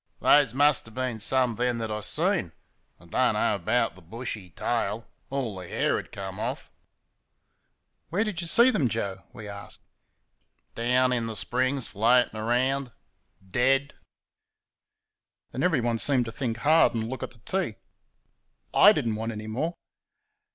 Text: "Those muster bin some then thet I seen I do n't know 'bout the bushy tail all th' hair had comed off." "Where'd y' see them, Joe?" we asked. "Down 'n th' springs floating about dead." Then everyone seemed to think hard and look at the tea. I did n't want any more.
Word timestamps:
"Those 0.19 0.55
muster 0.55 0.89
bin 0.89 1.19
some 1.19 1.53
then 1.53 1.77
thet 1.77 1.91
I 1.91 1.99
seen 1.99 2.53
I 2.99 3.05
do 3.05 3.15
n't 3.15 3.33
know 3.35 3.59
'bout 3.63 3.93
the 3.95 4.01
bushy 4.01 4.49
tail 4.49 5.05
all 5.29 5.61
th' 5.61 5.69
hair 5.69 5.97
had 5.97 6.11
comed 6.11 6.39
off." 6.39 6.71
"Where'd 8.09 8.25
y' 8.41 8.45
see 8.47 8.71
them, 8.71 8.89
Joe?" 8.89 9.25
we 9.31 9.47
asked. 9.47 9.81
"Down 10.73 11.13
'n 11.13 11.27
th' 11.31 11.37
springs 11.37 11.85
floating 11.87 12.33
about 12.35 12.93
dead." 13.47 13.93
Then 15.51 15.61
everyone 15.61 15.99
seemed 15.99 16.25
to 16.25 16.31
think 16.31 16.57
hard 16.57 16.95
and 16.95 17.07
look 17.07 17.21
at 17.21 17.29
the 17.29 17.37
tea. 17.45 17.75
I 18.73 18.93
did 18.93 19.07
n't 19.07 19.17
want 19.17 19.31
any 19.33 19.45
more. 19.45 19.75